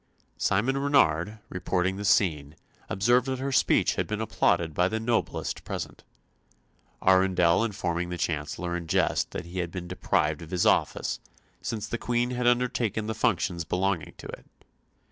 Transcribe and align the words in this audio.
Simon 0.39 0.75
Renard, 0.79 1.37
reporting 1.49 1.95
the 1.97 2.05
scene, 2.05 2.55
observed 2.89 3.27
that 3.27 3.37
her 3.37 3.51
speech 3.51 3.93
had 3.97 4.07
been 4.07 4.19
applauded 4.19 4.73
by 4.73 4.87
the 4.87 4.99
nobles 4.99 5.53
present, 5.53 6.03
Arundel 7.03 7.63
informing 7.63 8.09
the 8.09 8.17
Chancellor 8.17 8.75
in 8.75 8.87
jest 8.87 9.29
that 9.29 9.45
he 9.45 9.59
had 9.59 9.69
been 9.69 9.87
deprived 9.87 10.41
of 10.41 10.49
his 10.49 10.65
office, 10.65 11.19
since 11.61 11.85
the 11.87 11.99
Queen 11.99 12.31
had 12.31 12.47
undertaken 12.47 13.05
the 13.05 13.13
functions 13.13 13.63
belonging 13.63 14.15
to 14.17 14.25
it. 14.29 14.47